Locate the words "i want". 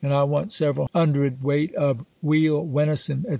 0.09-0.51